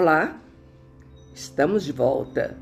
[0.00, 0.40] Olá,
[1.34, 2.56] estamos de volta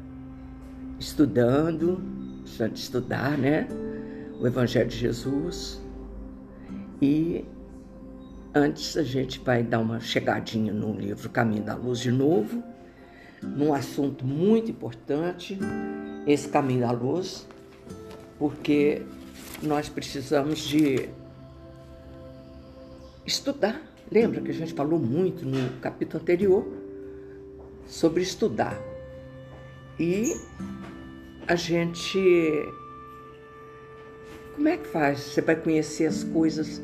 [0.98, 2.00] estudando,
[2.40, 3.68] precisando estudar, né?
[4.40, 5.78] O Evangelho de Jesus.
[6.98, 7.44] E
[8.54, 12.64] antes a gente vai dar uma chegadinha no livro Caminho da Luz de novo,
[13.42, 15.58] num assunto muito importante,
[16.26, 17.46] esse Caminho da Luz,
[18.38, 19.02] porque
[19.62, 21.10] nós precisamos de
[23.26, 23.78] estudar.
[24.10, 26.85] Lembra que a gente falou muito no capítulo anterior
[27.86, 28.78] sobre estudar.
[29.98, 30.34] E
[31.46, 32.18] a gente.
[34.54, 35.20] Como é que faz?
[35.20, 36.82] Você vai conhecer as coisas.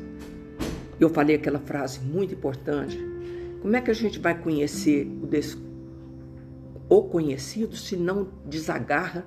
[0.99, 2.97] Eu falei aquela frase muito importante.
[3.61, 5.57] Como é que a gente vai conhecer o, des...
[6.89, 9.25] o conhecido se não desagarra?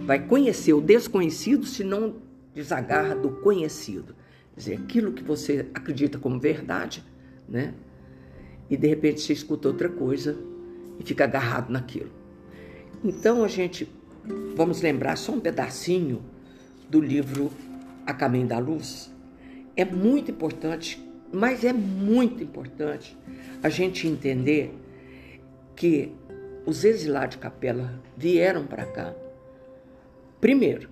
[0.00, 2.16] Vai conhecer o desconhecido se não
[2.54, 4.14] desagarra do conhecido.
[4.54, 7.04] Quer dizer, aquilo que você acredita como verdade,
[7.48, 7.74] né?
[8.70, 10.38] E de repente você escuta outra coisa
[10.98, 12.10] e fica agarrado naquilo.
[13.02, 13.88] Então a gente
[14.56, 16.22] vamos lembrar só um pedacinho
[16.88, 17.50] do livro
[18.06, 19.12] A Caminho da Luz.
[19.76, 23.16] É muito importante, mas é muito importante
[23.62, 24.72] a gente entender
[25.74, 26.12] que
[26.64, 29.14] os exilados de capela vieram para cá.
[30.40, 30.88] Primeiro,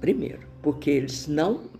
[0.00, 1.70] primeiro, porque eles não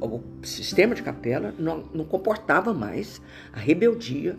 [0.00, 3.20] o sistema de capela não, não comportava mais
[3.52, 4.34] a rebeldia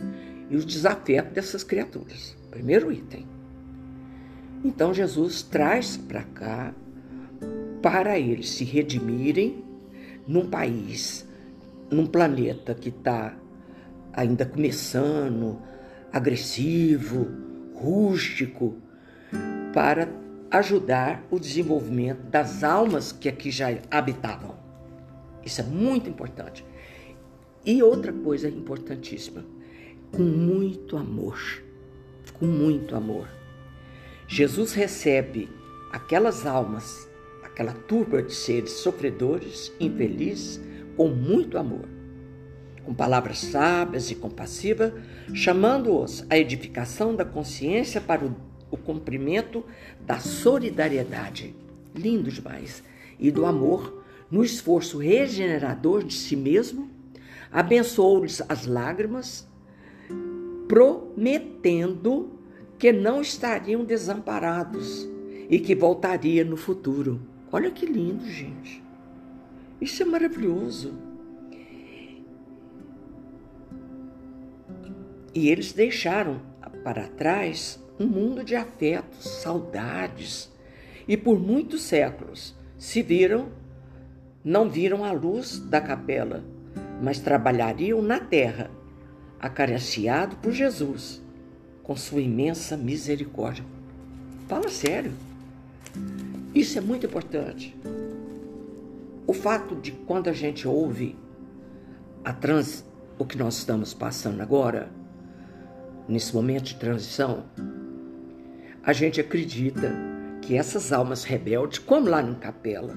[0.49, 2.35] e o desafeto dessas criaturas.
[2.49, 3.25] Primeiro item.
[4.63, 6.73] Então Jesus traz para cá
[7.81, 9.63] para eles se redimirem
[10.27, 11.27] num país,
[11.91, 13.37] num planeta que está
[14.11, 15.61] ainda começando,
[16.11, 17.27] agressivo,
[17.75, 18.75] rústico,
[19.73, 20.07] para
[20.49, 24.55] ajudar o desenvolvimento das almas que aqui já habitavam.
[25.43, 26.65] Isso é muito importante.
[27.65, 29.43] E outra coisa importantíssima,
[30.11, 31.39] com muito amor,
[32.33, 33.27] com muito amor.
[34.27, 35.49] Jesus recebe
[35.91, 37.07] aquelas almas,
[37.43, 40.59] aquela turba de seres sofredores, infelizes,
[40.97, 41.87] com muito amor,
[42.83, 44.93] com palavras sábias e compassivas,
[45.33, 48.35] chamando-os à edificação da consciência para o,
[48.71, 49.65] o cumprimento
[50.01, 51.55] da solidariedade.
[51.93, 52.83] Lindo demais.
[53.17, 56.89] E do amor no esforço regenerador de si mesmo,
[57.51, 59.47] abençoou-lhes as lágrimas,
[60.67, 62.31] prometendo
[62.77, 65.07] que não estariam desamparados
[65.49, 67.21] e que voltaria no futuro.
[67.51, 68.83] Olha que lindo, gente.
[69.79, 70.93] Isso é maravilhoso.
[75.33, 76.41] E eles deixaram
[76.83, 80.51] para trás um mundo de afetos, saudades,
[81.07, 83.49] e por muitos séculos se viram
[84.45, 86.43] não viram a luz da capela,
[87.01, 88.69] mas trabalhariam na terra,
[89.39, 91.21] acariciado por Jesus,
[91.83, 93.63] com sua imensa misericórdia.
[94.47, 95.11] Fala sério.
[96.53, 97.75] Isso é muito importante.
[99.27, 101.17] O fato de quando a gente ouve
[102.23, 102.85] a trans,
[103.17, 104.89] o que nós estamos passando agora,
[106.07, 107.45] nesse momento de transição,
[108.83, 109.91] a gente acredita
[110.41, 112.95] que essas almas rebeldes, como lá na capela,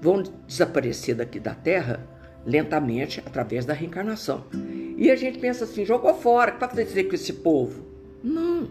[0.00, 2.06] vão desaparecer daqui da Terra
[2.44, 4.44] lentamente através da reencarnação.
[5.02, 7.84] E a gente pensa assim, jogou fora, o que vai acontecer com esse povo?
[8.22, 8.70] Não.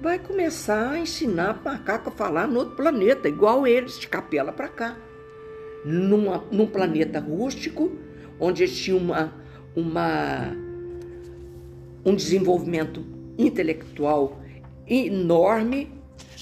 [0.00, 4.66] Vai começar a ensinar macaco a falar no outro planeta, igual eles, de capela para
[4.66, 4.96] cá.
[5.84, 7.92] Numa, num planeta rústico,
[8.40, 9.32] onde tinha uma,
[9.76, 10.56] uma,
[12.04, 13.06] um desenvolvimento
[13.38, 14.40] intelectual
[14.88, 15.88] enorme.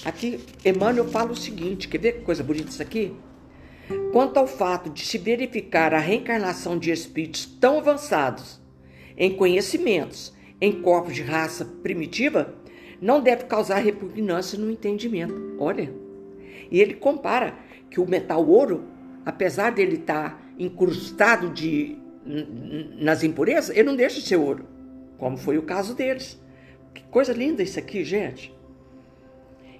[0.03, 3.15] Aqui, Emmanuel fala o seguinte: quer ver que coisa bonita isso aqui?
[4.11, 8.65] Quanto ao fato de se verificar a reencarnação de espíritos tão avançados
[9.17, 12.53] em conhecimentos em corpos de raça primitiva,
[13.01, 15.55] não deve causar repugnância no entendimento.
[15.59, 15.93] Olha,
[16.71, 17.55] e ele compara
[17.89, 18.85] que o metal ouro,
[19.25, 21.97] apesar dele estar incrustado de,
[22.99, 24.65] nas impurezas, ele não deixa de ser ouro,
[25.17, 26.41] como foi o caso deles.
[26.93, 28.53] Que coisa linda isso aqui, gente.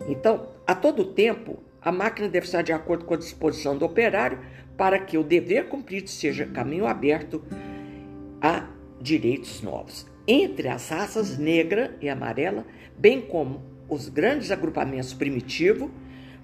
[0.08, 4.40] Então, a todo tempo, a máquina deve estar de acordo com a disposição do operário
[4.78, 7.44] para que o dever cumprido seja caminho aberto
[8.40, 8.68] a
[9.08, 10.06] direitos novos.
[10.28, 12.66] Entre as raças negra e amarela,
[12.98, 15.90] bem como os grandes agrupamentos primitivos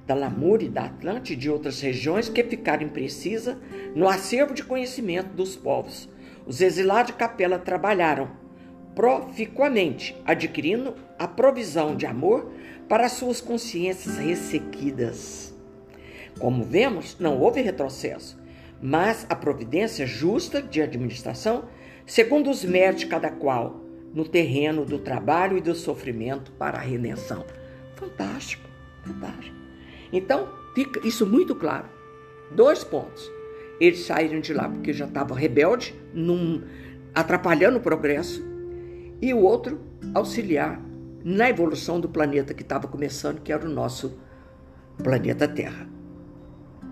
[0.07, 3.57] da Lamúria e da Atlântida e de outras regiões que ficaram imprecisas
[3.94, 6.10] no acervo de conhecimento dos povos.
[6.45, 8.31] Os exilados de capela trabalharam
[8.95, 12.51] proficuamente, adquirindo a provisão de amor
[12.88, 15.54] para suas consciências ressequidas.
[16.39, 18.38] Como vemos, não houve retrocesso,
[18.81, 21.66] mas a providência justa de administração,
[22.06, 23.82] segundo os méritos cada qual,
[24.14, 27.46] no terreno do trabalho e do sofrimento para a redenção.
[27.96, 28.68] Fantástico,
[29.04, 29.56] fantástico.
[30.12, 31.88] Então, fica isso muito claro.
[32.52, 33.32] Dois pontos.
[33.80, 36.62] Eles saíram de lá porque já estavam rebelde, num,
[37.14, 38.44] atrapalhando o progresso,
[39.22, 39.80] e o outro,
[40.14, 40.80] auxiliar
[41.24, 44.20] na evolução do planeta que estava começando, que era o nosso
[45.02, 45.88] planeta Terra.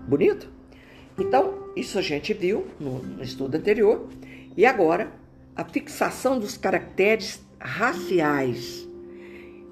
[0.08, 0.50] Bonito?
[1.18, 4.08] Então, isso a gente viu no, no estudo anterior.
[4.56, 5.12] E agora,
[5.56, 8.88] a fixação dos caracteres raciais.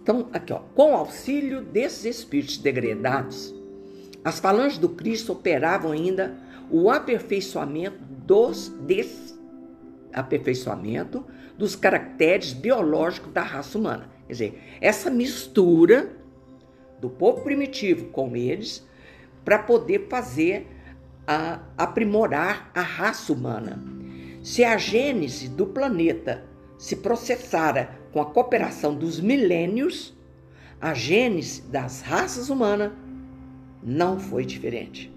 [0.02, 3.54] Então, aqui, ó, com auxílio desses espíritos degredados,
[4.24, 6.36] as falanges do Cristo operavam ainda
[6.70, 9.38] o aperfeiçoamento dos des,
[10.12, 11.24] aperfeiçoamento
[11.58, 14.10] dos caracteres biológicos da raça humana.
[14.26, 16.10] Quer dizer, essa mistura
[17.00, 18.86] do povo primitivo com eles
[19.44, 20.66] para poder fazer
[21.26, 23.82] a, aprimorar a raça humana.
[24.42, 26.44] Se a gênese do planeta
[26.78, 30.16] se processara com a cooperação dos milênios,
[30.80, 32.92] a gênese das raças humanas
[33.82, 35.12] não foi diferente.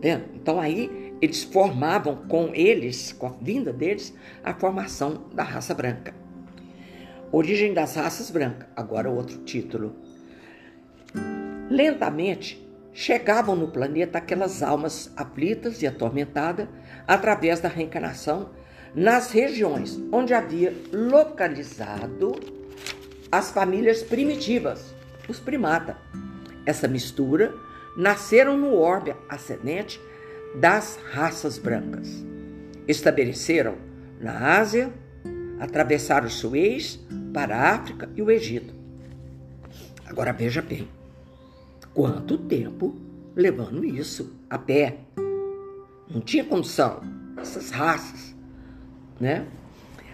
[0.00, 0.24] Vendo?
[0.34, 6.14] Então aí eles formavam com eles, com a vinda deles, a formação da raça branca.
[7.30, 9.94] Origem das raças brancas, agora outro título.
[11.68, 12.67] Lentamente
[12.98, 16.66] chegavam no planeta aquelas almas aflitas e atormentadas
[17.06, 18.50] através da reencarnação
[18.92, 22.32] nas regiões onde havia localizado
[23.30, 24.92] as famílias primitivas,
[25.28, 25.96] os primata.
[26.66, 27.54] Essa mistura
[27.96, 30.00] nasceram no orbe ascendente
[30.56, 32.08] das raças brancas.
[32.88, 33.76] Estabeleceram
[34.20, 34.92] na Ásia,
[35.60, 36.98] atravessaram o Suez
[37.32, 38.74] para a África e o Egito.
[40.04, 40.88] Agora veja bem,
[41.94, 42.96] quanto tempo
[43.34, 44.98] levando isso a pé?
[46.10, 47.00] Não tinha condição,
[47.36, 48.34] essas raças,
[49.20, 49.46] né?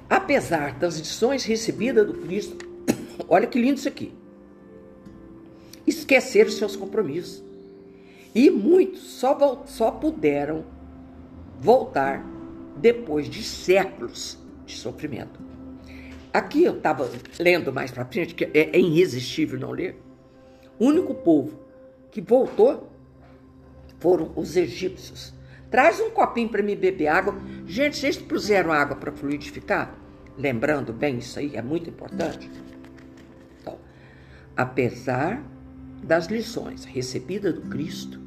[0.08, 2.66] Apesar das lições recebidas do Cristo,
[3.28, 4.12] olha que lindo isso aqui.
[5.86, 7.42] Esqueceram seus compromissos
[8.34, 10.64] e muitos só, só puderam
[11.60, 12.24] voltar
[12.76, 15.40] depois de séculos de sofrimento.
[16.32, 20.00] Aqui eu estava lendo mais para frente, que é, é irresistível não ler.
[20.80, 21.60] O único povo
[22.14, 22.88] que voltou
[23.98, 25.34] foram os egípcios.
[25.68, 27.34] Traz um copinho para me beber água.
[27.66, 29.98] Gente, vocês puseram água para fluidificar?
[30.38, 32.48] Lembrando bem isso aí, é muito importante.
[33.60, 33.76] Então,
[34.56, 35.42] apesar
[36.04, 38.20] das lições recebidas do Cristo,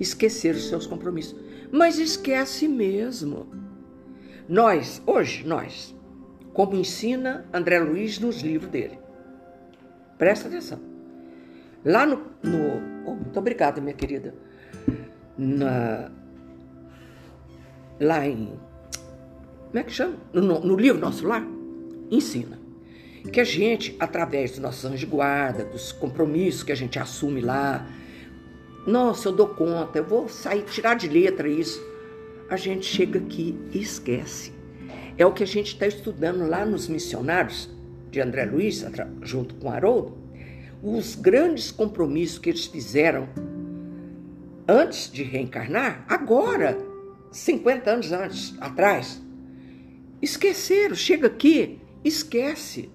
[0.00, 1.38] esquecer os seus compromissos.
[1.70, 3.46] Mas esquece mesmo.
[4.48, 5.94] Nós, hoje, nós,
[6.52, 8.98] como ensina André Luiz nos livros dele.
[10.18, 10.80] Presta atenção.
[11.84, 12.16] Lá no.
[12.42, 14.34] no oh, muito obrigada, minha querida.
[15.36, 16.10] Na,
[18.00, 18.52] lá em.
[19.66, 20.16] Como é que chama?
[20.32, 21.46] No, no livro Nosso Lar,
[22.10, 22.64] ensina
[23.32, 27.40] que a gente, através dos nossos anjos de guarda, dos compromissos que a gente assume
[27.40, 27.86] lá,
[28.86, 31.82] nossa, eu dou conta, eu vou sair, tirar de letra isso.
[32.50, 34.52] A gente chega aqui e esquece.
[35.16, 37.70] É o que a gente está estudando lá nos missionários
[38.10, 38.84] de André Luiz,
[39.22, 40.18] junto com Haroldo,
[40.84, 43.26] os grandes compromissos que eles fizeram
[44.68, 46.76] antes de reencarnar, agora,
[47.30, 49.22] 50 anos antes, atrás.
[50.20, 52.90] Esqueceram, chega aqui, esquece.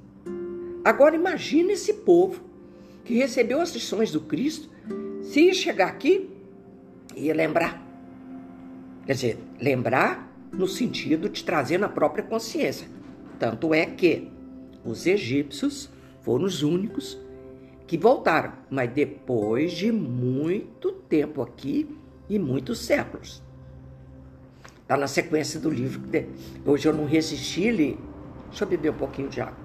[0.86, 2.42] Agora imagine esse povo
[3.04, 4.70] que recebeu as lições do Cristo
[5.24, 6.30] se chegar aqui,
[7.16, 7.84] ia lembrar.
[9.06, 12.88] Quer dizer, lembrar no sentido de trazer na própria consciência.
[13.40, 14.32] Tanto é que
[14.86, 15.90] os egípcios
[16.22, 17.18] foram os únicos
[17.90, 21.98] que voltaram, mas depois de muito tempo aqui
[22.30, 23.42] e muitos séculos.
[24.84, 26.00] Está na sequência do livro.
[26.64, 28.00] Hoje eu não resisti ali.
[28.48, 29.58] Deixa eu beber um pouquinho de água.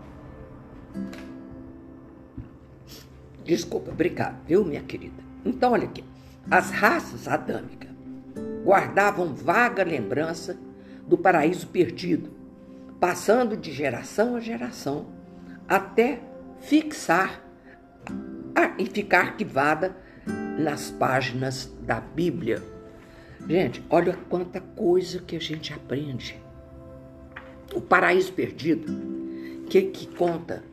[3.45, 5.23] Desculpa, obrigado, viu, minha querida?
[5.45, 6.02] Então, olha aqui.
[6.50, 7.90] As raças adâmicas
[8.64, 10.59] guardavam vaga lembrança
[11.07, 12.31] do paraíso perdido,
[12.99, 15.09] passando de geração a geração,
[15.69, 16.23] até
[16.59, 17.44] fixar
[18.79, 19.97] e ficar arquivada
[20.59, 22.63] nas páginas da Bíblia.
[23.49, 26.41] Gente, olha quanta coisa que a gente aprende.
[27.75, 28.93] O paraíso perdido,
[29.69, 30.65] que, que conta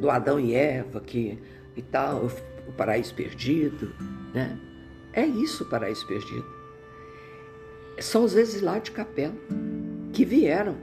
[0.00, 1.38] do Adão e Eva, que
[1.76, 2.28] e tal,
[2.66, 3.92] o paraíso perdido,
[4.34, 4.58] né?
[5.12, 6.44] É isso o paraíso perdido.
[8.00, 9.34] São os exilados de capela
[10.12, 10.76] que vieram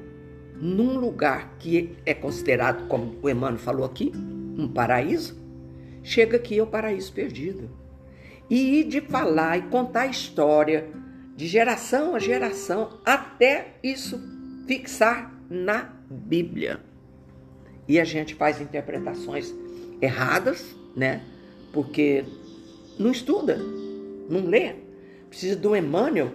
[0.60, 4.12] num lugar que é considerado, como o Emmanuel falou aqui,
[4.58, 5.38] um paraíso,
[6.06, 7.70] chega aqui ao paraíso perdido.
[8.50, 10.88] E de falar e contar a história
[11.36, 14.22] de geração a geração até isso
[14.66, 16.80] fixar na Bíblia.
[17.88, 19.54] E a gente faz interpretações
[20.02, 21.22] erradas, né?
[21.74, 22.24] Porque
[22.98, 23.58] não estuda,
[24.30, 24.76] não lê.
[25.30, 26.32] Precisa do Emmanuel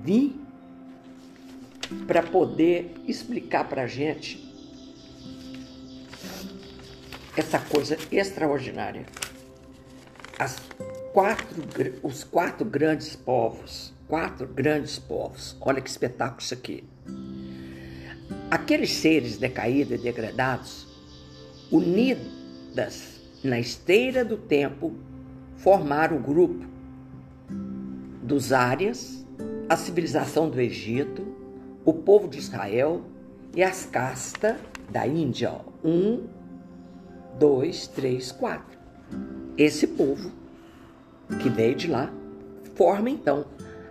[0.00, 0.34] vir
[2.06, 4.43] para poder explicar para a gente
[7.36, 9.06] essa coisa extraordinária.
[11.12, 11.62] Quatro,
[12.02, 15.56] os quatro grandes povos, quatro grandes povos.
[15.60, 16.84] Olha que espetáculo isso aqui.
[18.50, 20.86] Aqueles seres decaídos e degradados,
[21.70, 24.94] unidas na esteira do tempo,
[25.56, 26.66] formaram o grupo
[28.22, 29.24] dos Árias,
[29.68, 31.26] a civilização do Egito,
[31.84, 33.02] o povo de Israel
[33.54, 34.56] e as castas
[34.90, 35.60] da Índia.
[35.84, 36.26] Um,
[37.38, 38.78] dois, três, quatro.
[39.56, 40.32] Esse povo
[41.40, 42.12] que veio de lá
[42.74, 43.46] forma então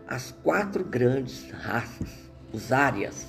[0.07, 2.09] as quatro grandes raças,
[2.51, 3.25] os árias.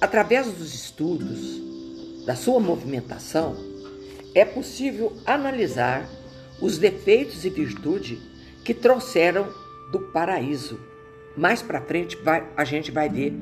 [0.00, 3.56] Através dos estudos da sua movimentação,
[4.34, 6.08] é possível analisar
[6.60, 8.20] os defeitos e virtude
[8.64, 9.48] que trouxeram
[9.90, 10.78] do paraíso.
[11.36, 13.32] Mais para frente vai, a gente vai ver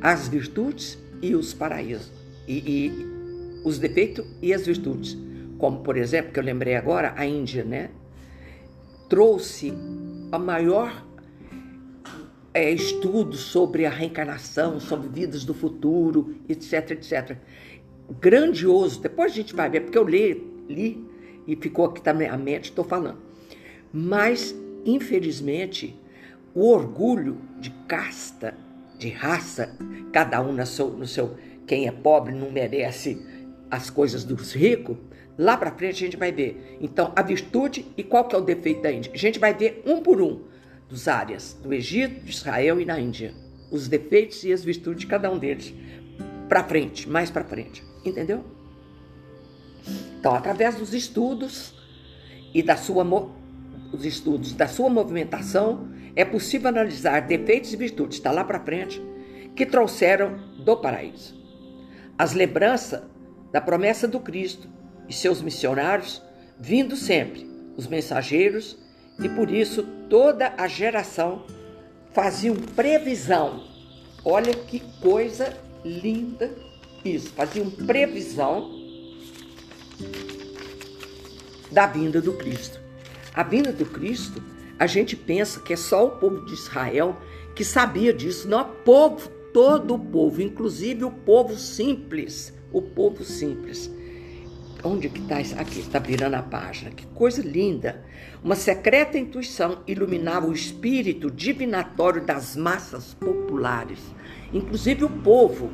[0.00, 2.10] as virtudes e os paraísos.
[2.46, 3.19] E, e
[3.64, 5.16] os defeitos e as virtudes.
[5.58, 7.90] Como, por exemplo, que eu lembrei agora, a Índia, né?
[9.08, 9.72] Trouxe
[10.32, 11.04] a maior
[12.54, 17.36] é, estudo sobre a reencarnação, sobre vidas do futuro, etc, etc.
[18.20, 19.00] Grandioso.
[19.00, 21.06] Depois a gente vai ver, porque eu li, li
[21.46, 23.18] e ficou aqui também a mente, estou falando.
[23.92, 25.96] Mas, infelizmente,
[26.54, 28.54] o orgulho de casta,
[28.98, 29.76] de raça,
[30.12, 31.36] cada um no seu, no seu
[31.66, 33.24] quem é pobre não merece
[33.70, 34.96] as coisas dos ricos,
[35.38, 36.78] lá para frente a gente vai ver.
[36.80, 39.12] Então, a virtude e qual que é o defeito da Índia?
[39.14, 40.40] A gente vai ver um por um
[40.88, 43.32] dos áreas do Egito, de Israel e na Índia.
[43.70, 45.72] Os defeitos e as virtudes de cada um deles.
[46.48, 47.84] Para frente, mais para frente.
[48.04, 48.44] Entendeu?
[50.18, 51.74] Então, através dos estudos
[52.52, 53.04] e da sua
[53.92, 59.02] os estudos da sua movimentação, é possível analisar defeitos e virtudes, está lá para frente,
[59.54, 61.34] que trouxeram do paraíso.
[62.16, 63.02] As lembranças
[63.52, 64.68] da promessa do Cristo
[65.08, 66.22] e seus missionários,
[66.58, 68.78] vindo sempre, os mensageiros,
[69.18, 71.44] e por isso toda a geração
[72.12, 73.64] faziam previsão.
[74.24, 76.50] Olha que coisa linda
[77.04, 78.70] isso, faziam previsão
[81.70, 82.80] da vinda do Cristo.
[83.34, 84.42] A vinda do Cristo,
[84.78, 87.16] a gente pensa que é só o povo de Israel
[87.54, 93.24] que sabia disso, não, o povo, todo o povo, inclusive o povo simples, o povo
[93.24, 93.90] simples.
[94.82, 95.58] Onde que está isso?
[95.58, 96.90] Aqui, está virando a página.
[96.90, 98.02] Que coisa linda!
[98.42, 103.98] Uma secreta intuição iluminava o espírito divinatório das massas populares.
[104.52, 105.70] Inclusive o povo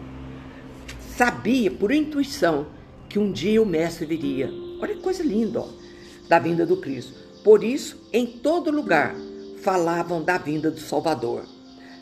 [1.16, 2.66] sabia por intuição
[3.08, 4.50] que um dia o mestre viria.
[4.80, 5.68] Olha que coisa linda, ó,
[6.28, 7.14] da vinda do Cristo.
[7.44, 9.14] Por isso, em todo lugar
[9.62, 11.44] falavam da vinda do Salvador.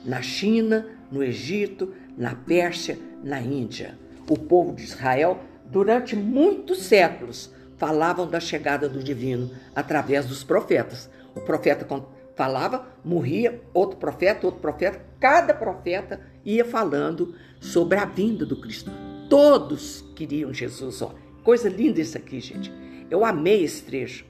[0.04, 3.98] Na China, no Egito, na Pérsia, na Índia
[4.28, 11.10] o povo de Israel, durante muitos séculos, falavam da chegada do divino através dos profetas.
[11.34, 11.86] O profeta
[12.34, 18.90] falava, morria, outro profeta, outro profeta, cada profeta ia falando sobre a vinda do Cristo.
[19.28, 21.14] Todos queriam Jesus, ó.
[21.42, 22.72] Coisa linda isso aqui, gente.
[23.10, 24.24] Eu amei esse trecho.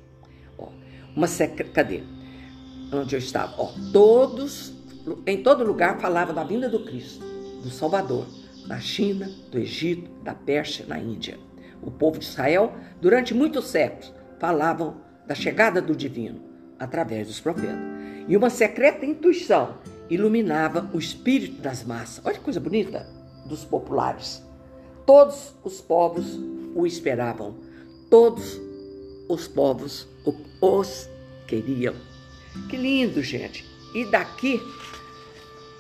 [0.59, 0.69] Ó,
[1.15, 1.69] uma secre...
[1.69, 2.03] cadê?
[2.93, 3.55] Onde eu estava?
[3.59, 4.73] Ó, todos,
[5.27, 7.25] em todo lugar falavam da vinda do Cristo,
[7.63, 8.27] do Salvador
[8.67, 11.39] na China, do Egito, da Pérsia, na Índia.
[11.83, 16.41] O povo de Israel, durante muitos séculos, falavam da chegada do divino
[16.79, 17.79] através dos profetas.
[18.27, 19.79] E uma secreta intuição
[20.09, 22.25] iluminava o espírito das massas.
[22.25, 23.07] Olha que coisa bonita
[23.47, 24.43] dos populares.
[25.05, 26.39] Todos os povos
[26.75, 27.55] o esperavam.
[28.09, 28.61] Todos
[29.29, 30.09] os povos
[30.61, 31.09] os
[31.47, 31.95] queriam.
[32.69, 33.65] Que lindo, gente.
[33.95, 34.61] E daqui,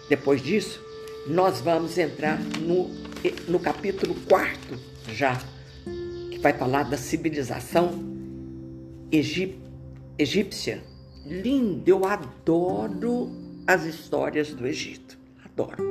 [0.08, 0.83] depois disso,
[1.26, 2.90] nós vamos entrar no,
[3.48, 4.78] no capítulo 4
[5.12, 5.40] já,
[6.30, 7.92] que vai falar da civilização
[10.18, 10.82] egípcia.
[11.24, 13.30] Lindo, eu adoro
[13.66, 15.82] as histórias do Egito, adoro.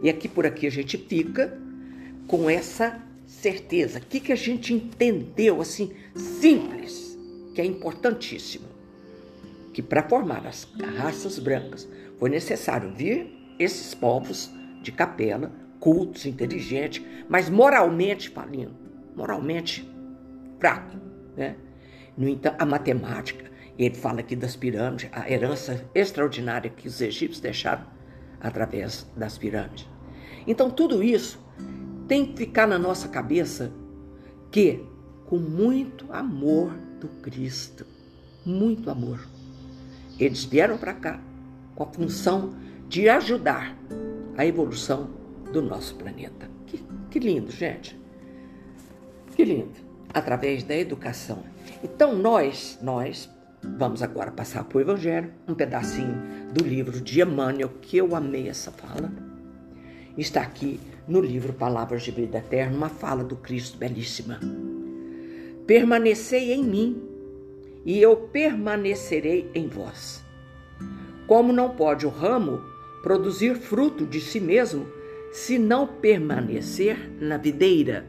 [0.00, 1.58] E aqui por aqui a gente fica
[2.28, 3.98] com essa certeza.
[3.98, 7.18] O que, que a gente entendeu assim, simples,
[7.54, 8.66] que é importantíssimo?
[9.72, 11.88] Que para formar as raças brancas
[12.18, 13.26] foi necessário vir
[13.58, 14.50] esses povos
[14.86, 15.50] de capela,
[15.80, 18.74] cultos, inteligentes, mas moralmente falindo,
[19.16, 19.88] moralmente
[20.60, 20.96] fraco.
[21.36, 21.56] Né?
[22.16, 27.40] No entanto, a matemática, ele fala aqui das pirâmides, a herança extraordinária que os egípcios
[27.40, 27.84] deixaram
[28.40, 29.88] através das pirâmides.
[30.46, 31.44] Então, tudo isso
[32.06, 33.72] tem que ficar na nossa cabeça
[34.52, 34.84] que,
[35.26, 37.84] com muito amor do Cristo,
[38.44, 39.26] muito amor,
[40.16, 41.20] eles vieram para cá
[41.74, 42.54] com a função
[42.88, 43.76] de ajudar
[44.36, 45.08] a evolução
[45.52, 46.48] do nosso planeta.
[46.66, 47.98] Que, que lindo, gente.
[49.34, 49.74] Que lindo.
[50.12, 51.42] Através da educação.
[51.82, 53.28] Então, nós, nós,
[53.62, 56.16] vamos agora passar para o Evangelho, um pedacinho
[56.52, 59.10] do livro de Emmanuel, que eu amei essa fala.
[60.16, 64.40] Está aqui no livro Palavras de Vida Eterna, uma fala do Cristo belíssima.
[65.66, 67.02] Permanecei em mim,
[67.84, 70.24] e eu permanecerei em vós.
[71.26, 72.75] Como não pode o ramo
[73.06, 74.84] produzir fruto de si mesmo
[75.30, 78.04] se não permanecer na videira?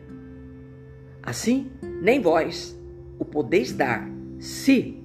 [1.21, 1.69] Assim,
[2.01, 2.75] nem vós
[3.19, 4.99] o podeis dar, se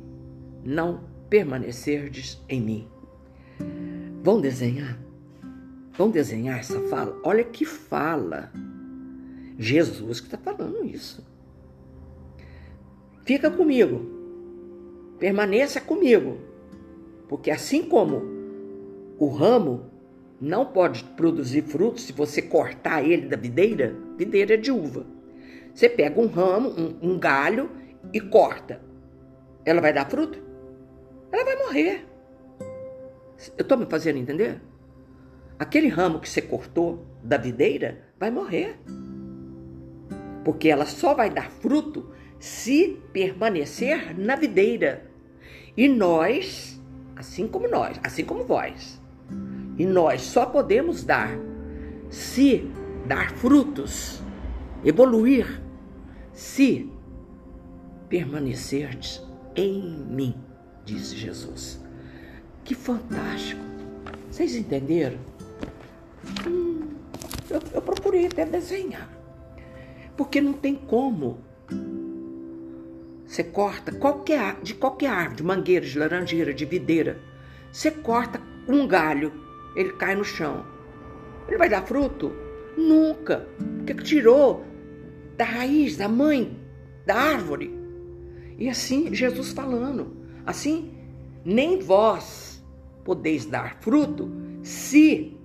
[0.64, 2.88] não permanecerdes em mim.
[4.22, 4.98] Vão desenhar?
[5.92, 7.20] Vão desenhar essa fala?
[7.22, 8.50] Olha que fala.
[9.58, 11.22] Jesus que está falando isso.
[13.26, 14.06] Fica comigo.
[15.18, 16.38] Permaneça comigo.
[17.28, 18.31] Porque assim como
[19.18, 19.90] o ramo
[20.40, 25.06] não pode produzir frutos se você cortar ele da videira, videira de uva.
[25.72, 27.70] Você pega um ramo, um, um galho
[28.12, 28.80] e corta.
[29.64, 30.42] Ela vai dar fruto?
[31.30, 32.06] Ela vai morrer.
[33.56, 34.60] Eu estou me fazendo entender?
[35.58, 38.78] Aquele ramo que você cortou da videira vai morrer.
[40.44, 45.08] Porque ela só vai dar fruto se permanecer na videira.
[45.76, 46.82] E nós,
[47.14, 49.00] assim como nós, assim como vós,
[49.78, 51.30] e nós só podemos dar
[52.10, 52.70] se
[53.06, 54.22] dar frutos,
[54.84, 55.60] evoluir,
[56.32, 56.90] se
[58.08, 59.22] permanecerdes
[59.56, 60.34] em mim,
[60.84, 61.80] disse Jesus.
[62.64, 63.60] Que fantástico!
[64.30, 65.18] Vocês entenderam?
[66.46, 66.88] Hum,
[67.50, 69.10] eu, eu procurei até desenhar.
[70.16, 71.40] Porque não tem como.
[73.26, 77.18] Você corta qualquer, de qualquer árvore, de mangueira, de laranjeira, de videira.
[77.72, 79.32] Você corta um galho,
[79.74, 80.64] ele cai no chão.
[81.48, 82.32] Ele vai dar fruto?
[82.76, 83.46] Nunca.
[83.78, 84.64] Porque tirou
[85.36, 86.58] da raiz, da mãe,
[87.06, 87.74] da árvore.
[88.58, 90.94] E assim, Jesus falando, assim,
[91.44, 92.64] nem vós
[93.04, 94.30] podeis dar fruto
[94.62, 95.36] se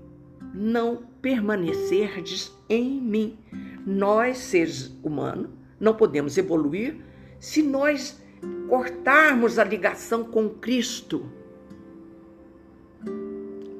[0.53, 3.37] não permanecerdes em mim.
[3.85, 6.97] Nós, seres humanos, não podemos evoluir
[7.39, 8.21] se nós
[8.67, 11.31] cortarmos a ligação com Cristo.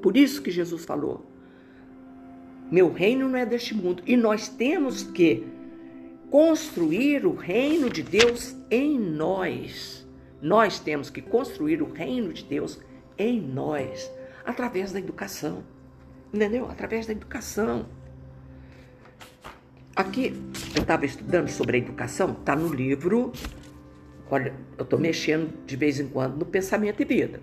[0.07, 1.25] Por isso que Jesus falou:
[2.71, 4.01] Meu reino não é deste mundo.
[4.05, 5.45] E nós temos que
[6.31, 10.07] construir o reino de Deus em nós.
[10.41, 12.79] Nós temos que construir o reino de Deus
[13.17, 14.09] em nós,
[14.45, 15.61] através da educação.
[16.33, 16.69] Entendeu?
[16.71, 17.85] Através da educação.
[19.93, 20.41] Aqui,
[20.73, 23.33] eu estava estudando sobre a educação, está no livro.
[24.31, 27.41] Olha, eu estou mexendo de vez em quando no Pensamento e Vida,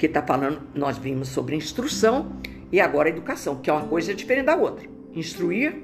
[0.00, 2.40] que está falando, nós vimos sobre instrução
[2.72, 4.88] e agora educação, que é uma coisa diferente da outra.
[5.12, 5.76] Instruir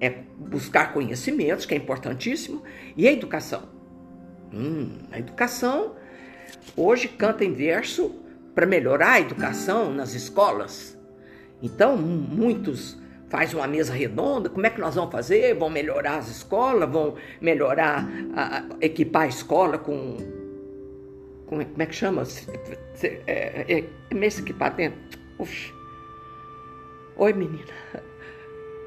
[0.00, 2.62] é buscar conhecimentos, que é importantíssimo,
[2.96, 3.64] e a educação.
[4.54, 5.96] Hum, a educação
[6.76, 8.14] hoje canta em verso
[8.54, 10.96] para melhorar a educação nas escolas.
[11.60, 12.96] Então, muitos
[13.28, 15.54] faz uma mesa redonda, como é que nós vamos fazer?
[15.54, 20.18] Vão melhorar as escolas, vão melhorar, a, equipar a escola com,
[21.46, 22.24] com, como é que chama?
[23.02, 25.18] É, é, é mesa equipamento?
[25.38, 25.72] Ux.
[27.16, 27.72] Oi, menina.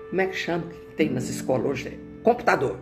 [0.10, 0.64] Como é que chama?
[1.00, 1.98] tem nas escolas hoje?
[2.22, 2.78] Computador.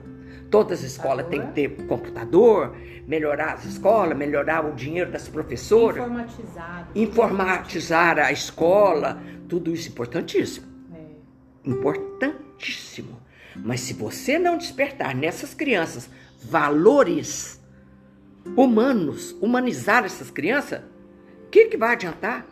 [0.50, 6.04] Todas as escolas têm que ter computador, melhorar as escolas, melhorar o dinheiro das professoras.
[6.04, 6.90] Informatizar.
[6.96, 10.66] Informatizar a escola, tudo isso é importantíssimo.
[10.96, 11.70] É.
[11.70, 13.20] Importantíssimo.
[13.56, 16.10] Mas se você não despertar nessas crianças
[16.42, 17.62] valores
[18.56, 20.82] humanos, humanizar essas crianças,
[21.46, 22.46] o que, que vai adiantar?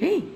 [0.00, 0.32] Hein?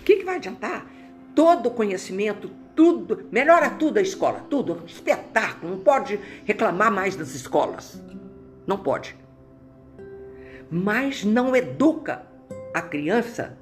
[0.00, 0.86] O que, que vai adiantar?
[1.34, 8.00] Todo conhecimento, tudo, melhora tudo a escola, tudo, espetáculo, não pode reclamar mais das escolas.
[8.66, 9.16] Não pode.
[10.70, 12.26] Mas não educa
[12.74, 13.56] a criança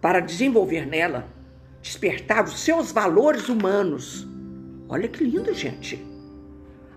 [0.00, 1.28] para desenvolver nela,
[1.80, 4.26] despertar os seus valores humanos.
[4.88, 6.04] Olha que lindo, gente.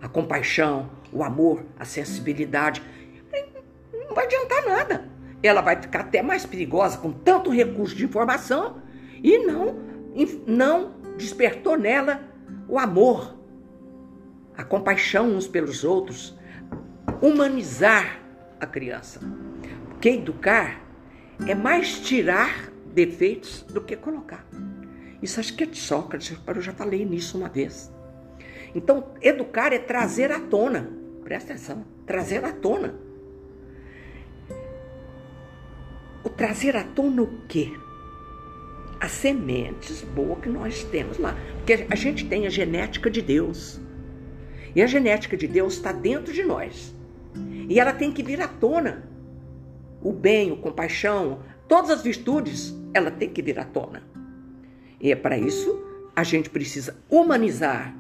[0.02, 2.84] A compaixão, o amor, a sensibilidade.
[3.94, 5.10] Não vai adiantar nada.
[5.42, 8.82] Ela vai ficar até mais perigosa com tanto recurso de informação
[9.24, 9.80] e não,
[10.46, 12.22] não despertou nela
[12.68, 13.36] o amor,
[14.58, 16.38] a compaixão uns pelos outros,
[17.22, 18.20] humanizar
[18.60, 19.22] a criança.
[19.90, 20.82] Porque educar
[21.48, 24.46] é mais tirar defeitos do que colocar.
[25.22, 27.94] Isso acho que é de Sócrates, eu já falei nisso uma vez.
[28.74, 31.05] Então, educar é trazer à tona.
[31.26, 32.94] Presta atenção, trazer à tona.
[36.24, 37.74] O trazer à tona o quê?
[39.00, 41.36] As sementes boas que nós temos lá.
[41.58, 43.82] Porque a gente tem a genética de Deus.
[44.76, 46.94] E a genética de Deus está dentro de nós.
[47.68, 49.10] E ela tem que vir à tona.
[50.04, 54.04] O bem, o compaixão, todas as virtudes, ela tem que vir à tona.
[55.02, 55.84] E é para isso
[56.16, 57.98] a gente precisa humanizar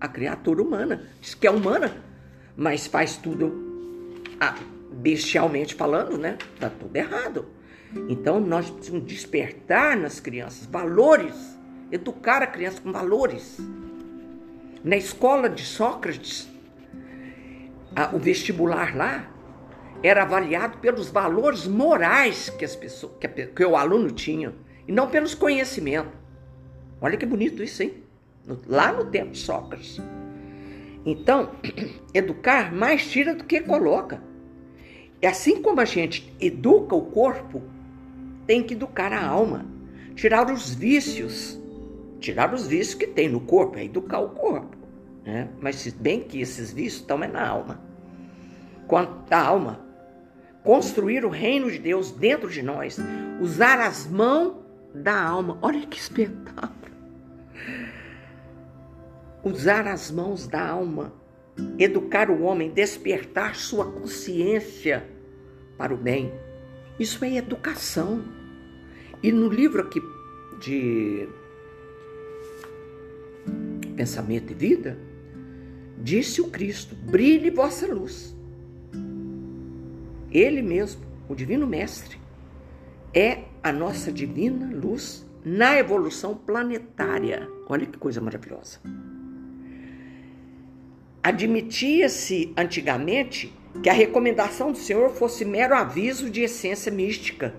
[0.00, 1.02] a, criatura humana.
[1.38, 2.08] Que é humana,
[2.60, 4.54] mas faz tudo ah,
[4.92, 6.36] bestialmente falando, né?
[6.58, 7.46] Tá tudo errado.
[8.06, 11.34] Então nós precisamos despertar nas crianças valores,
[11.90, 13.58] educar a criança com valores.
[14.84, 16.50] Na escola de Sócrates,
[17.96, 19.32] a, o vestibular lá
[20.02, 24.54] era avaliado pelos valores morais que, as pessoas, que, a, que o aluno tinha
[24.86, 26.12] e não pelos conhecimentos.
[27.00, 28.04] Olha que bonito isso, hein?
[28.66, 29.98] Lá no tempo de Sócrates.
[31.04, 31.50] Então,
[32.12, 34.22] educar mais tira do que coloca.
[35.22, 37.62] E assim como a gente educa o corpo,
[38.46, 39.66] tem que educar a alma,
[40.14, 41.60] tirar os vícios,
[42.18, 44.76] tirar os vícios que tem no corpo, é educar o corpo.
[45.24, 45.48] Né?
[45.60, 47.80] Mas se bem que esses vícios estão é na alma.
[48.86, 49.80] Quanto à alma,
[50.64, 52.98] construir o reino de Deus dentro de nós,
[53.40, 54.54] usar as mãos
[54.94, 55.58] da alma.
[55.62, 56.79] Olha que espetáculo!
[59.42, 61.12] Usar as mãos da alma,
[61.78, 65.06] educar o homem, despertar sua consciência
[65.78, 66.32] para o bem.
[66.98, 68.22] Isso é educação.
[69.22, 70.00] E no livro aqui
[70.60, 71.28] de
[73.96, 74.98] Pensamento e Vida,
[75.98, 78.36] disse o Cristo: brilhe vossa luz.
[80.30, 82.18] Ele mesmo, o Divino Mestre,
[83.12, 87.48] é a nossa divina luz na evolução planetária.
[87.68, 88.78] Olha que coisa maravilhosa.
[91.22, 93.52] Admitia-se antigamente
[93.82, 97.54] que a recomendação do Senhor fosse mero aviso de essência mística,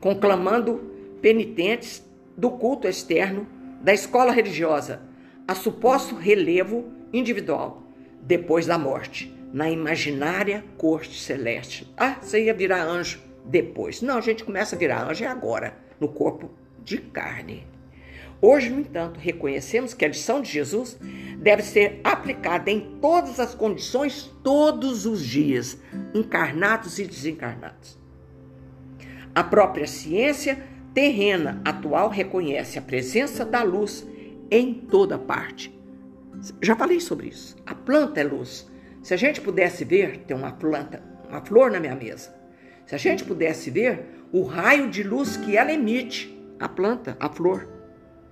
[0.00, 0.90] conclamando
[1.20, 2.02] penitentes
[2.36, 3.46] do culto externo
[3.82, 5.02] da escola religiosa
[5.46, 7.82] a suposto relevo individual
[8.22, 11.92] depois da morte, na imaginária corte celeste.
[11.96, 14.00] Ah, você ia virar anjo depois.
[14.00, 16.50] Não, a gente começa a virar anjo é agora, no corpo
[16.82, 17.66] de carne.
[18.46, 20.98] Hoje, no entanto, reconhecemos que a lição de Jesus
[21.38, 25.78] deve ser aplicada em todas as condições, todos os dias,
[26.12, 27.98] encarnados e desencarnados.
[29.34, 34.06] A própria ciência terrena atual reconhece a presença da luz
[34.50, 35.74] em toda parte.
[36.60, 37.56] Já falei sobre isso.
[37.64, 38.70] A planta é luz.
[39.02, 42.36] Se a gente pudesse ver, tem uma planta, uma flor na minha mesa.
[42.84, 47.30] Se a gente pudesse ver o raio de luz que ela emite, a planta, a
[47.30, 47.73] flor,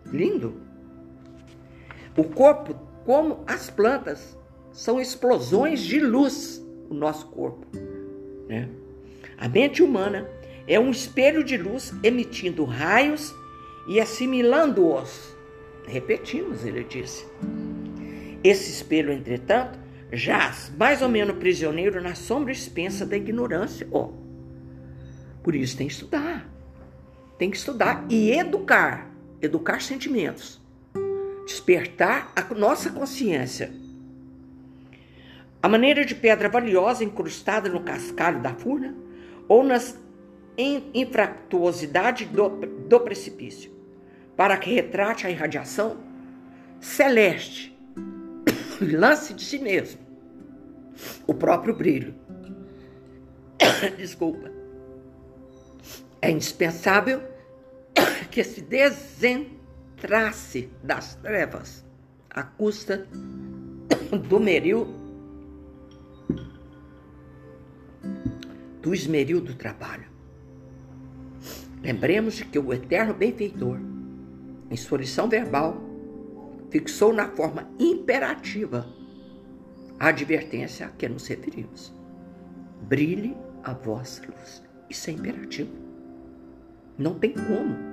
[0.06, 0.54] Lindo.
[2.16, 4.36] O corpo, como as plantas,
[4.72, 7.66] são explosões de luz, o nosso corpo.
[8.48, 8.68] Né?
[9.38, 10.28] A mente humana
[10.66, 13.34] é um espelho de luz emitindo raios
[13.88, 15.34] e assimilando-os.
[15.86, 17.26] Repetimos, ele disse.
[18.44, 19.78] Esse espelho, entretanto,
[20.12, 23.86] jaz mais ou menos prisioneiro na sombra expensa da ignorância.
[23.90, 24.10] Oh,
[25.42, 26.48] por isso tem que estudar.
[27.38, 29.11] Tem que estudar e educar
[29.42, 30.60] educar sentimentos,
[31.44, 33.72] despertar a nossa consciência.
[35.60, 38.94] A maneira de pedra valiosa incrustada no cascalho da furna
[39.48, 40.00] ou nas
[40.56, 43.72] infractuosidade do, do precipício,
[44.36, 45.98] para que retrate a irradiação
[46.80, 47.76] celeste,
[48.80, 50.00] lance de si mesmo,
[51.26, 52.14] o próprio brilho.
[53.96, 54.50] Desculpa.
[56.20, 57.31] É indispensável
[58.24, 61.84] que se desentrasse das trevas
[62.30, 63.06] à custa
[64.28, 65.02] do meril
[68.82, 70.10] do esmeril do trabalho.
[71.80, 73.78] Lembremos que o eterno benfeitor,
[74.70, 75.80] em sua lição verbal,
[76.70, 78.86] fixou na forma imperativa
[79.98, 81.92] a advertência a que nos referimos.
[82.88, 84.62] Brilhe a vossa luz.
[84.90, 85.70] Isso é imperativo.
[86.98, 87.91] Não tem como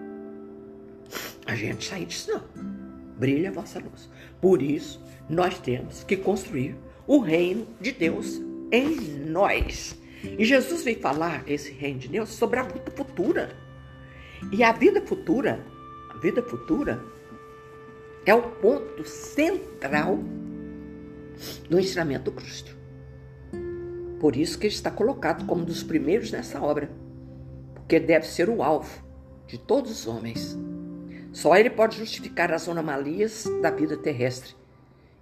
[1.45, 2.43] a gente sair disso não.
[3.17, 4.09] Brilha a vossa luz.
[4.41, 8.41] Por isso, nós temos que construir o reino de Deus
[8.71, 8.95] em
[9.25, 9.97] nós.
[10.23, 13.55] E Jesus veio falar esse reino de Deus sobre a vida futura.
[14.51, 15.65] E a vida futura,
[16.09, 17.01] a vida futura
[18.25, 20.19] é o ponto central
[21.69, 22.75] do ensinamento do Cristo.
[24.19, 26.89] Por isso que ele está colocado como um dos primeiros nessa obra,
[27.73, 29.03] porque deve ser o alvo
[29.47, 30.57] de todos os homens
[31.39, 34.53] Só ele pode justificar as anomalias da vida terrestre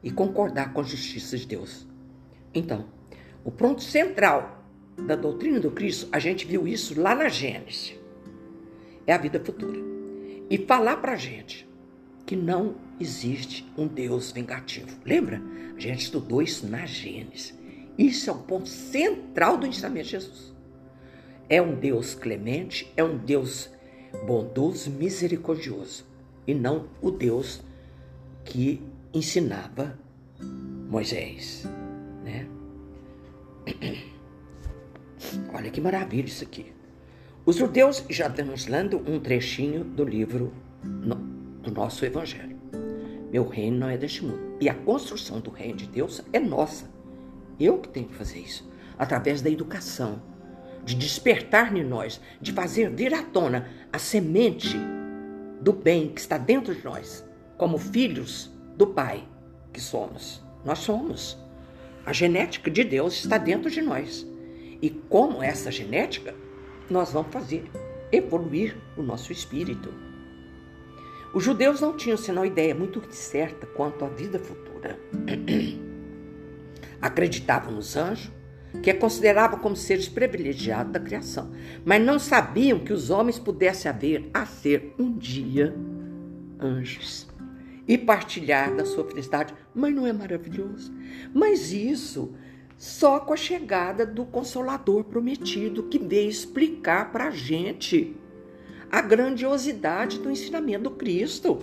[0.02, 1.88] e concordar com a justiça de Deus.
[2.52, 2.88] Então,
[3.46, 4.66] o ponto central
[5.06, 7.94] da doutrina do Cristo, a gente viu isso lá na Gênesis,
[9.06, 9.80] é a vida futura.
[10.50, 11.70] E falar para a gente
[12.26, 15.00] que não existe um Deus vingativo.
[15.06, 15.40] Lembra?
[15.76, 17.56] A gente estudou isso na Gênesis.
[17.96, 20.52] Isso é o ponto central do ensinamento de Jesus.
[21.48, 23.70] É um Deus clemente, é um Deus
[24.26, 26.06] bondoso, misericordioso,
[26.46, 27.62] e não o Deus
[28.44, 28.82] que
[29.14, 29.98] ensinava
[30.90, 31.66] Moisés,
[32.24, 32.48] né?
[35.54, 36.74] Olha que maravilha isso aqui.
[37.46, 40.54] Os judeus já estamos lendo um trechinho do livro
[40.84, 42.58] do nosso Evangelho.
[43.32, 44.58] Meu reino não é deste mundo.
[44.60, 46.90] E a construção do reino de Deus é nossa.
[47.60, 48.70] Eu que tenho que fazer isso.
[48.98, 50.22] Através da educação,
[50.88, 54.78] de despertar em nós, de fazer vir à tona a semente
[55.60, 59.28] do bem que está dentro de nós, como filhos do Pai
[59.74, 60.42] que somos.
[60.64, 61.38] Nós somos.
[62.06, 64.26] A genética de Deus está dentro de nós.
[64.82, 66.34] E como essa genética,
[66.90, 67.70] nós vamos fazer
[68.10, 69.94] evoluir o nosso espírito.
[71.34, 74.98] Os judeus não tinham senão ideia muito certa quanto à vida futura.
[77.02, 78.32] Acreditavam nos anjos,
[78.82, 81.52] que é considerava como seres privilegiados da criação,
[81.86, 85.76] mas não sabiam que os homens pudessem haver a ser um dia
[86.60, 87.28] anjos
[87.88, 89.54] e partilhar da sua felicidade.
[89.74, 90.94] Mas não é maravilhoso?
[91.34, 92.34] Mas isso
[92.78, 98.16] só com a chegada do Consolador prometido que veio explicar para a gente
[98.92, 101.60] a grandiosidade do ensinamento do Cristo.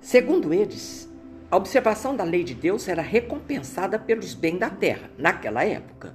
[0.00, 1.07] Segundo eles,
[1.50, 6.14] a observação da lei de Deus era recompensada pelos bens da terra, naquela época,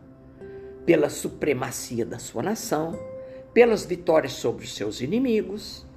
[0.85, 2.99] pela supremacia da sua nação,
[3.51, 5.87] pelas vitórias sobre os seus inimigos.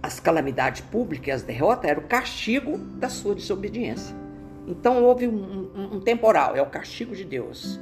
[0.00, 4.14] As calamidades públicas e as derrotas eram o castigo da sua desobediência.
[4.68, 5.34] Então houve um,
[5.74, 7.80] um, um temporal, é o castigo de Deus.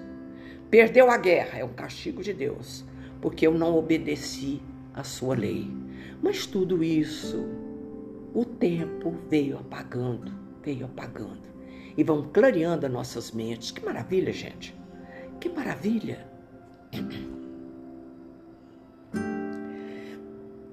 [0.70, 2.82] Perdeu a guerra, é o castigo de Deus,
[3.20, 4.62] porque eu não obedeci
[4.94, 5.70] à sua lei.
[6.22, 7.46] Mas tudo isso,
[8.32, 11.54] o tempo veio apagando veio apagando
[11.96, 13.70] e vão clareando as nossas mentes.
[13.70, 14.74] Que maravilha, gente!
[15.40, 16.26] Que maravilha!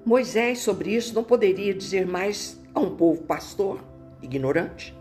[0.04, 3.82] Moisés, sobre isso, não poderia dizer mais a um povo pastor,
[4.20, 4.96] ignorante,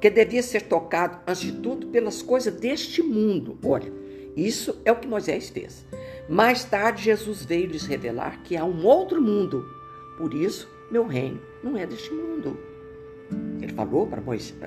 [0.00, 3.58] que devia ser tocado, antes de tudo, pelas coisas deste mundo.
[3.64, 3.92] Olha,
[4.36, 5.86] isso é o que Moisés fez.
[6.28, 9.64] Mais tarde, Jesus veio lhes revelar que há um outro mundo.
[10.16, 12.71] Por isso, meu reino não é deste mundo.
[13.62, 14.58] Ele falou para Moisés,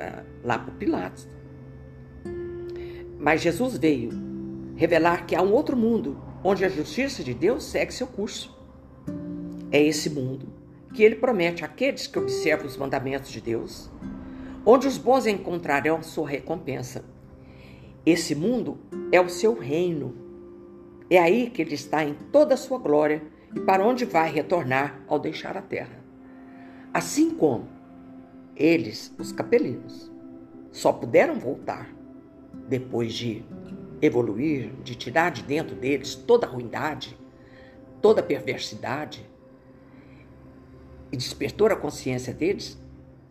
[0.44, 1.28] lá para Pilatos.
[3.20, 4.12] Mas Jesus veio
[4.76, 8.56] revelar que há um outro mundo onde a justiça de Deus segue seu curso.
[9.72, 10.48] É esse mundo
[10.94, 13.90] que ele promete àqueles que observam os mandamentos de Deus,
[14.66, 17.04] onde os bons encontrarão sua recompensa.
[18.06, 18.78] Esse mundo
[19.12, 20.16] é o seu reino.
[21.10, 23.22] É aí que ele está em toda a sua glória
[23.54, 26.04] e para onde vai retornar ao deixar a terra.
[26.94, 27.75] Assim como
[28.56, 30.12] eles, os capelinos,
[30.72, 31.94] só puderam voltar
[32.68, 33.44] depois de
[34.02, 37.18] evoluir, de tirar de dentro deles toda a ruindade,
[38.02, 39.28] toda a perversidade
[41.12, 42.78] e despertou a consciência deles,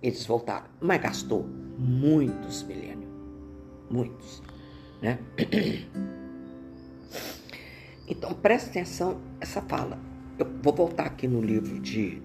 [0.02, 0.66] eles voltaram.
[0.80, 1.44] Mas gastou
[1.78, 3.10] muitos milênios.
[3.90, 4.42] Muitos.
[5.00, 5.18] Né?
[8.06, 9.98] Então presta atenção essa fala.
[10.38, 12.20] Eu vou voltar aqui no livro de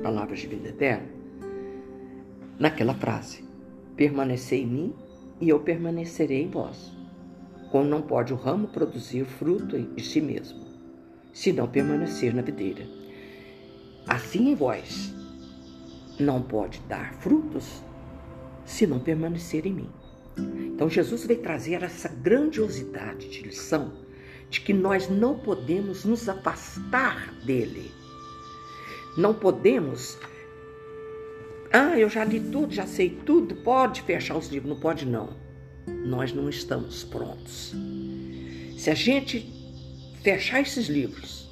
[0.00, 1.13] Palavras de Vida Eterna
[2.58, 3.44] naquela frase:
[3.96, 4.94] Permanecei em mim
[5.40, 6.92] e eu permanecerei em vós.
[7.70, 10.64] Como não pode o ramo produzir fruto em si mesmo,
[11.32, 12.86] se não permanecer na videira.
[14.06, 15.12] Assim em vós
[16.20, 17.82] não pode dar frutos
[18.64, 19.90] se não permanecer em mim.
[20.36, 23.92] Então Jesus veio trazer essa grandiosidade de lição
[24.50, 27.90] de que nós não podemos nos afastar dele.
[29.16, 30.18] Não podemos
[31.76, 34.70] ah, eu já li tudo, já sei tudo, pode fechar os livros.
[34.70, 35.30] Não pode, não.
[36.06, 37.74] Nós não estamos prontos.
[38.78, 39.52] Se a gente
[40.22, 41.50] fechar esses livros,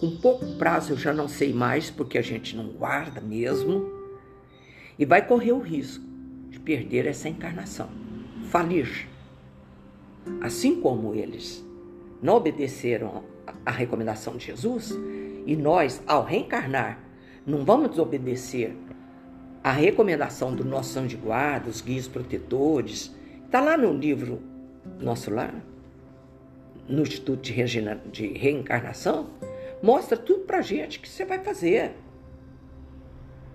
[0.00, 3.88] com pouco prazo eu já não sei mais, porque a gente não guarda mesmo,
[4.98, 6.04] e vai correr o risco
[6.50, 7.88] de perder essa encarnação,
[8.50, 9.06] falir.
[10.40, 11.64] Assim como eles
[12.20, 13.22] não obedeceram
[13.64, 14.92] à recomendação de Jesus,
[15.46, 16.98] e nós, ao reencarnar,
[17.46, 18.74] não vamos desobedecer
[19.66, 23.12] a recomendação do nosso anjo de guarda, os guias protetores,
[23.44, 24.40] está lá no livro
[25.00, 25.52] nosso lá,
[26.88, 27.52] no Instituto de,
[28.12, 29.28] de Reencarnação,
[29.82, 31.96] mostra tudo pra gente que você vai fazer.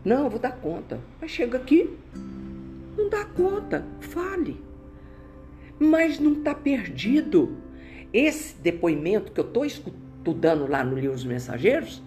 [0.03, 0.99] Não, eu vou dar conta.
[1.21, 1.97] Mas chega aqui,
[2.97, 4.61] não dá conta, fale.
[5.79, 7.55] Mas não está perdido.
[8.11, 12.03] Esse depoimento que eu estou estudando lá no livro dos mensageiros,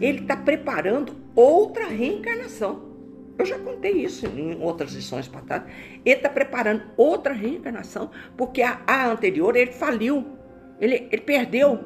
[0.00, 2.93] ele está preparando outra reencarnação.
[3.38, 5.70] Eu já contei isso em outras lições passadas.
[6.04, 10.24] Ele está preparando outra reencarnação, porque a, a anterior ele faliu,
[10.80, 11.80] ele, ele perdeu,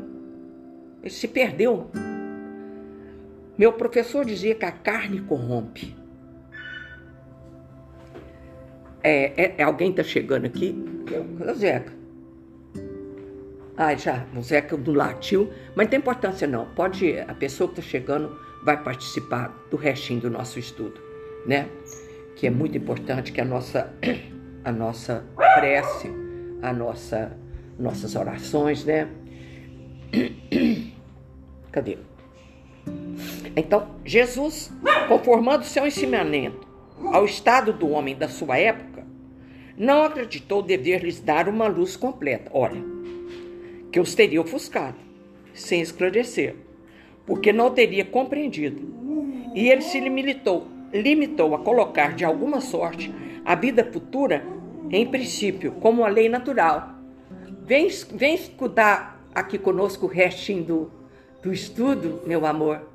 [1.03, 1.91] ele se perdeu.
[3.57, 5.97] Meu professor dizia que a carne corrompe.
[9.03, 10.77] É, é, é alguém está chegando aqui?
[11.13, 11.93] É o Zeca.
[13.77, 16.67] Ah, já, o Zeca do latiu, mas não tem importância não.
[16.67, 21.01] Pode, a pessoa que está chegando vai participar do restinho do nosso estudo,
[21.49, 21.67] né?
[22.37, 23.91] Que é muito importante que a nossa,
[24.63, 26.11] a nossa prece,
[26.61, 27.33] a nossa,
[27.79, 29.09] nossas orações, né?
[31.73, 31.99] Cadê?
[33.57, 34.71] Então, Jesus,
[35.09, 36.69] conformando seu ensinamento
[37.13, 39.07] ao estado do homem da sua época,
[39.77, 42.51] não acreditou dever lhes dar uma luz completa.
[42.53, 42.83] Olha,
[43.91, 44.99] que os teria ofuscado,
[45.55, 46.57] sem esclarecer,
[47.27, 48.83] porque não teria compreendido.
[49.55, 53.13] E ele se limitou, limitou a colocar de alguma sorte
[53.45, 54.45] a vida futura
[54.91, 56.95] em princípio, como a lei natural.
[57.65, 60.93] Vem, vem escutar aqui conosco o restinho do,
[61.43, 62.89] do estudo, meu amor.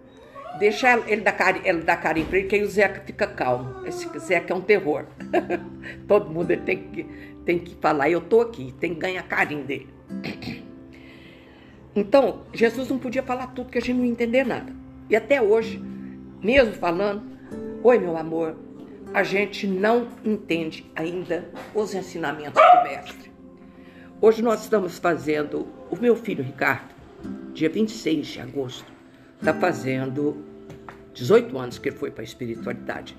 [0.60, 3.86] Deixa ele dar carinho, ele dar carinho ele, que aí o Zeca fica calmo.
[3.88, 5.06] Esse Zeca é um terror.
[6.08, 7.04] Todo mundo tem, que,
[7.46, 9.90] tem que falar, eu tô aqui, tem que ganhar carinho dele.
[11.96, 14.74] Então, Jesus não podia falar tudo, que a gente não ia entender nada.
[15.08, 15.80] E até hoje,
[16.42, 17.22] mesmo falando,
[17.84, 18.56] oi meu amor,
[19.14, 23.30] a gente não entende ainda os ensinamentos do Mestre.
[24.22, 26.96] Hoje nós estamos fazendo, o meu filho Ricardo,
[27.54, 28.86] dia 26 de agosto,
[29.38, 30.46] está fazendo
[31.14, 33.18] 18 anos que ele foi para a espiritualidade.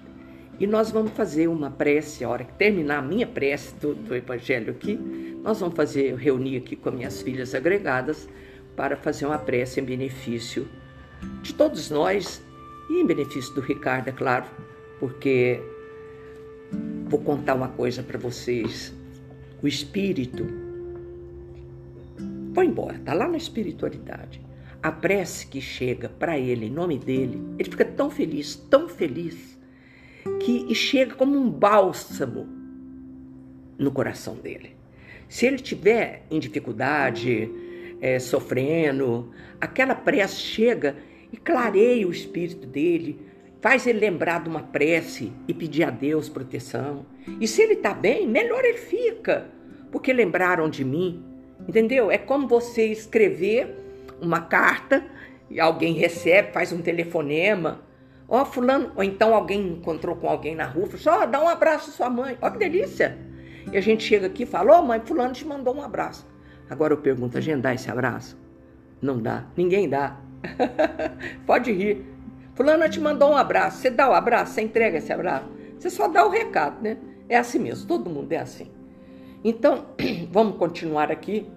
[0.59, 4.17] E nós vamos fazer uma prece, a hora que terminar a minha prece do, do
[4.17, 4.97] Evangelho aqui,
[5.43, 8.27] nós vamos fazer, reunir aqui com minhas filhas agregadas
[8.75, 10.67] para fazer uma prece em benefício
[11.43, 12.43] de todos nós
[12.91, 14.47] e em benefício do Ricardo, é claro,
[14.99, 15.61] porque
[17.09, 18.93] vou contar uma coisa para vocês.
[19.63, 20.47] O espírito
[22.55, 24.45] foi embora, está lá na espiritualidade
[24.85, 29.59] a prece que chega para ele em nome dele, ele fica tão feliz, tão feliz,
[30.39, 32.47] que chega como um bálsamo
[33.79, 34.77] no coração dele.
[35.27, 37.51] Se ele tiver em dificuldade,
[37.99, 40.97] é, sofrendo, aquela prece chega
[41.35, 43.21] e clareia o espírito dele,
[43.61, 47.07] faz ele lembrar de uma prece e pedir a Deus proteção.
[47.41, 49.49] E se ele está bem, melhor ele fica,
[49.91, 51.25] porque lembraram de mim,
[51.69, 52.09] entendeu?
[52.09, 53.77] É como você escrever
[54.21, 55.05] uma carta
[55.51, 57.83] e alguém recebe, faz um telefonema.
[58.29, 61.43] Ó, oh, fulano, ou então alguém encontrou com alguém na rua, falou, ó, oh, dá
[61.43, 62.39] um abraço à sua mãe.
[62.41, 63.19] Ó, que delícia.
[63.73, 66.25] E a gente chega aqui e fala, oh, mãe, fulano te mandou um abraço.
[66.71, 68.39] Agora eu pergunto, a gente dá esse abraço?
[69.03, 70.24] Não dá, ninguém dá.
[71.47, 72.05] Pode rir.
[72.55, 75.49] Fulano te mandou um abraço, você dá o abraço, você entrega esse abraço?
[75.79, 76.97] Você só dá o recado, né?
[77.29, 78.71] É assim mesmo, todo mundo é assim.
[79.43, 79.87] Então,
[80.31, 81.51] vamos continuar aqui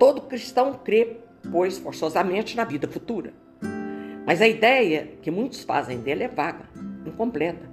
[0.00, 1.18] Todo cristão crê,
[1.52, 3.34] pois, forçosamente na vida futura.
[4.26, 6.70] Mas a ideia que muitos fazem dele é vaga,
[7.04, 7.70] incompleta,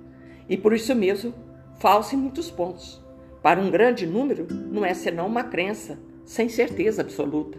[0.50, 1.34] e por isso mesmo
[1.80, 3.02] falsa em muitos pontos.
[3.42, 7.58] Para um grande número, não é senão uma crença sem certeza absoluta.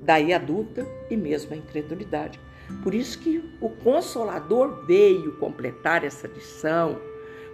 [0.00, 2.40] Daí a dúvida e mesmo a incredulidade.
[2.82, 7.00] Por isso que o Consolador veio completar essa lição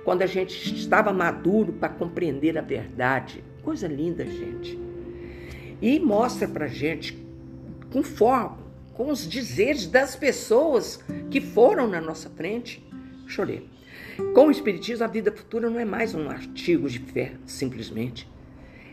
[0.04, 3.42] quando a gente estava maduro para compreender a verdade.
[3.62, 4.78] Coisa linda, gente
[5.85, 7.14] e mostra para gente
[7.92, 8.59] com forma,
[8.94, 10.98] com os dizeres das pessoas
[11.30, 12.83] que foram na nossa frente.
[13.26, 13.68] Chorei.
[14.34, 18.26] Com o Espiritismo, a vida futura não é mais um artigo de fé, simplesmente.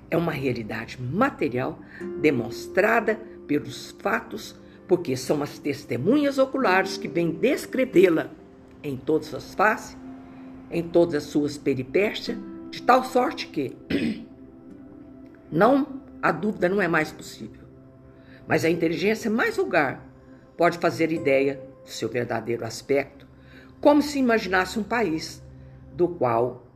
[0.09, 1.79] É uma realidade material
[2.19, 3.17] demonstrada
[3.47, 4.55] pelos fatos,
[4.87, 8.29] porque são as testemunhas oculares que vêm descrevê-la
[8.83, 9.97] em todas as faces,
[10.69, 12.37] em todas as suas peripécias,
[12.69, 13.75] de tal sorte que
[15.51, 17.61] não a dúvida não é mais possível.
[18.47, 20.07] Mas a inteligência mais vulgar
[20.57, 23.27] pode fazer ideia do seu verdadeiro aspecto,
[23.79, 25.43] como se imaginasse um país
[25.93, 26.67] do qual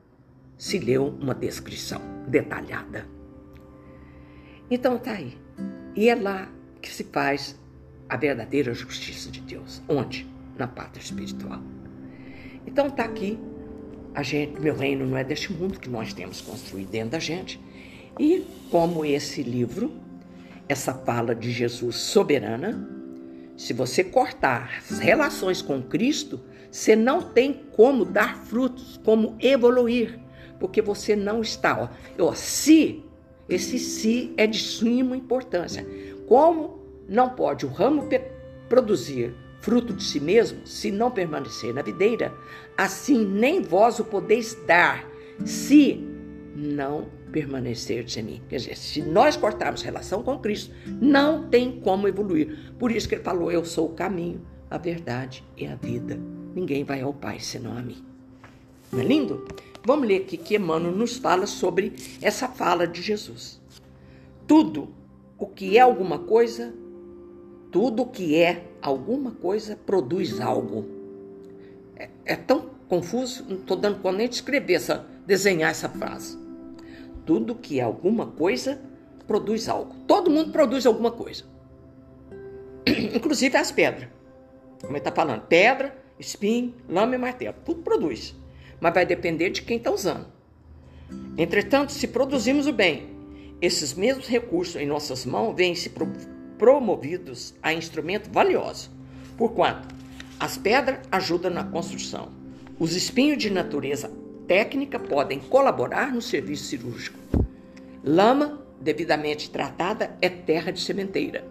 [0.57, 3.05] se leu uma descrição detalhada.
[4.69, 5.37] Então tá aí.
[5.95, 6.49] E é lá
[6.85, 7.59] que se faz
[8.07, 9.81] a verdadeira justiça de Deus.
[9.89, 10.27] Onde?
[10.55, 11.59] Na pátria espiritual.
[12.65, 13.39] Então tá aqui.
[14.13, 17.59] A gente, meu reino não é deste mundo que nós temos construído dentro da gente.
[18.19, 19.91] E como esse livro,
[20.69, 22.91] essa fala de Jesus soberana,
[23.57, 30.19] Se você cortar as relações com Cristo, você não tem como dar frutos, como evoluir,
[30.59, 31.89] porque você não está.
[32.19, 33.01] Ó, se,
[33.47, 35.87] esse se é de suma importância.
[36.27, 38.07] Como não pode o ramo
[38.67, 42.31] produzir fruto de si mesmo, se não permanecer na videira,
[42.77, 45.03] assim nem vós o podeis dar,
[45.43, 46.03] se
[46.55, 48.41] não permanecer em mim.
[48.47, 52.73] Quer dizer, se nós cortarmos relação com Cristo, não tem como evoluir.
[52.77, 56.17] Por isso que ele falou: Eu sou o caminho, a verdade e a vida.
[56.53, 58.05] Ninguém vai ao Pai senão a mim.
[58.91, 59.45] Não é lindo?
[59.83, 63.61] Vamos ler aqui que Emmanuel nos fala sobre essa fala de Jesus.
[64.47, 64.89] Tudo
[65.37, 66.73] o que é alguma coisa,
[67.71, 70.85] tudo que é alguma coisa produz algo.
[71.95, 76.37] É, é tão confuso, não estou dando conta nem de escrever essa, desenhar essa frase.
[77.25, 78.79] Tudo que é alguma coisa
[79.27, 79.95] produz algo.
[80.07, 81.43] Todo mundo produz alguma coisa.
[83.13, 84.09] Inclusive as pedras.
[84.79, 87.55] Como ele está falando, pedra, espinho, lama e martelo.
[87.65, 88.35] Tudo produz.
[88.79, 90.27] Mas vai depender de quem está usando.
[91.37, 93.14] Entretanto, se produzimos o bem,
[93.61, 96.07] esses mesmos recursos em nossas mãos vêm se pro
[96.57, 98.89] promovidos a instrumento valioso.
[99.37, 99.93] Porquanto
[100.39, 102.29] as pedras ajudam na construção.
[102.79, 104.11] Os espinhos de natureza
[104.47, 107.17] técnica podem colaborar no serviço cirúrgico.
[108.03, 111.47] Lama, devidamente tratada, é terra de sementeira.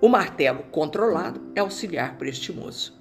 [0.00, 2.98] O martelo controlado é auxiliar prestimoso.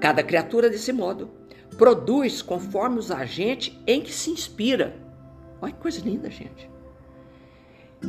[0.00, 1.30] Cada criatura, desse modo,
[1.76, 4.96] produz conforme os agentes em que se inspira.
[5.60, 6.73] Olha que coisa linda, gente.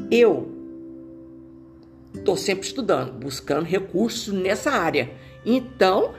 [0.09, 0.51] Eu
[2.13, 5.11] estou sempre estudando, buscando recursos nessa área.
[5.45, 6.13] Então,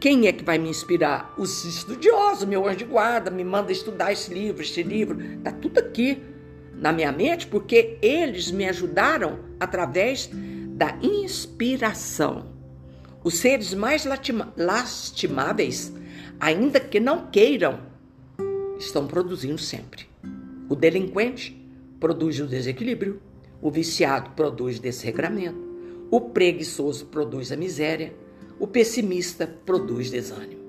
[0.00, 1.34] quem é que vai me inspirar?
[1.36, 5.20] Os estudiosos, meu anjo de guarda, me manda estudar esse livro, esse livro.
[5.20, 6.22] Está tudo aqui
[6.72, 12.46] na minha mente, porque eles me ajudaram através da inspiração.
[13.24, 14.06] Os seres mais
[14.56, 15.92] lastimáveis,
[16.38, 17.80] ainda que não queiram,
[18.78, 20.06] estão produzindo sempre.
[20.68, 21.57] O delinquente
[22.00, 23.20] produz o desequilíbrio,
[23.60, 25.66] o viciado produz desregramento,
[26.10, 28.14] o preguiçoso produz a miséria
[28.58, 30.66] o pessimista produz desânimo.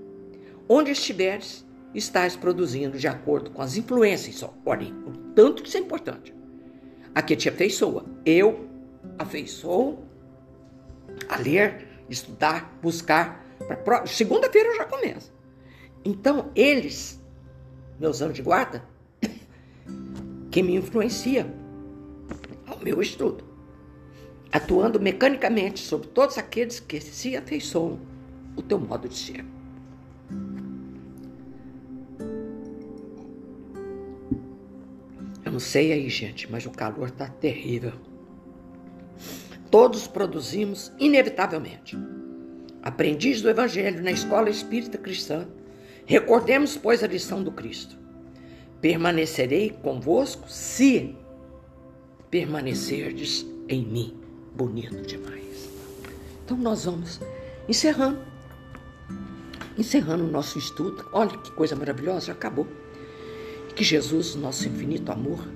[0.67, 4.47] Onde estiveres, estás produzindo de acordo com as influências.
[4.65, 6.33] Olhem, o tanto que isso é importante.
[7.15, 8.05] Aqui te afeiçoa.
[8.23, 8.69] Eu
[9.17, 10.03] afeiçoo
[11.27, 13.43] a ler, estudar, buscar.
[14.05, 15.33] Segunda-feira eu já começo.
[16.05, 17.19] Então, eles,
[17.99, 18.83] meus anos de guarda,
[20.59, 21.49] que me influenciam
[22.67, 23.45] ao meu estudo
[24.51, 27.97] atuando mecanicamente sobre todos aqueles que se afeiçoam
[28.57, 29.45] o teu modo de ser.
[35.45, 37.93] Eu não sei aí, gente, mas o calor está terrível.
[39.71, 41.95] Todos produzimos inevitavelmente.
[42.81, 45.47] Aprendiz do Evangelho na escola espírita cristã,
[46.05, 47.98] recordemos, pois, a lição do Cristo.
[48.81, 51.15] Permanecerei convosco se
[52.29, 54.19] permanecerdes em mim
[54.55, 55.69] bonito demais.
[56.43, 57.19] Então nós vamos
[57.67, 58.19] encerrando.
[59.77, 61.05] Encerrando o nosso estudo.
[61.13, 62.67] Olha que coisa maravilhosa, acabou.
[63.75, 65.47] Que Jesus, nosso infinito amor,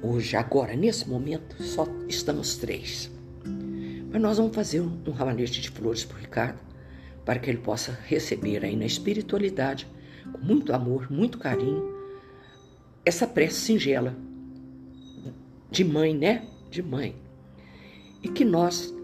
[0.00, 3.10] hoje, agora, nesse momento, só estamos três.
[4.10, 6.60] Mas nós vamos fazer um, ramalhete de flores para o Ricardo,
[7.24, 9.88] para que ele possa receber aí na espiritualidade,
[10.32, 11.97] com muito amor, muito carinho,
[13.08, 14.16] essa prece singela
[15.70, 16.46] de mãe, né?
[16.70, 17.14] De mãe
[18.22, 18.94] e que nós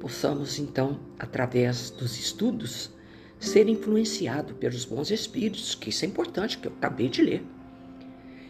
[0.00, 2.90] possamos, então, através dos estudos,
[3.38, 7.44] ser influenciado pelos bons espíritos, que isso é importante, que eu acabei de ler.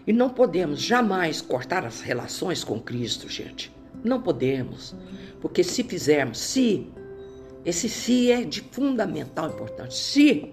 [0.07, 3.73] E não podemos jamais cortar as relações com Cristo, gente.
[4.03, 4.95] Não podemos.
[5.41, 6.87] Porque se fizermos, se,
[7.65, 10.53] esse se é de fundamental importância, se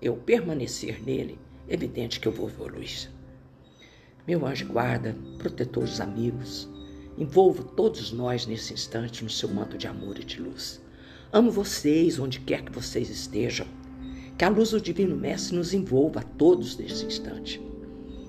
[0.00, 1.38] eu permanecer nele,
[1.68, 3.10] é evidente que eu vou evoluir.
[4.26, 6.68] Meu anjo guarda, protetor dos amigos,
[7.18, 10.82] Envolvo todos nós nesse instante no seu manto de amor e de luz.
[11.32, 13.66] Amo vocês onde quer que vocês estejam.
[14.36, 17.58] Que a luz do Divino Mestre nos envolva a todos nesse instante.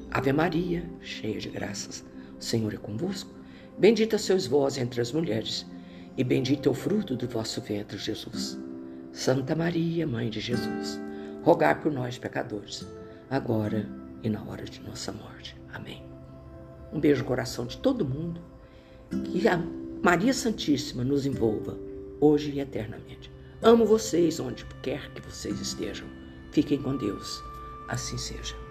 [0.10, 2.06] Ave Maria, cheia de graças,
[2.40, 3.30] o Senhor é convosco.
[3.78, 5.66] Bendita sois vós entre as mulheres,
[6.18, 8.58] e bendito é o fruto do vosso ventre, Jesus.
[9.12, 10.98] Santa Maria, Mãe de Jesus,
[11.44, 12.88] rogai por nós, pecadores,
[13.30, 13.86] agora
[14.24, 15.56] e na hora de nossa morte.
[15.74, 16.04] Amém.
[16.92, 18.42] Um beijo no coração de todo mundo
[19.26, 19.58] que a
[20.04, 21.78] Maria Santíssima nos envolva,
[22.20, 23.32] hoje e eternamente.
[23.62, 26.08] Amo vocês onde quer que vocês estejam.
[26.52, 27.42] Fiquem com Deus.
[27.88, 28.67] Assim seja.